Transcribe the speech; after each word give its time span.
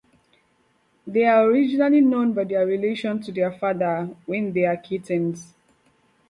They 1.05 1.25
are 1.25 1.43
originally 1.45 2.01
known 2.01 2.33
by 2.33 2.45
their 2.45 2.65
relation 2.65 3.21
to 3.21 3.31
their 3.31 3.51
father 3.51 4.09
when 4.25 4.51
they 4.51 4.65
are 4.65 4.75
kittens. 4.75 5.53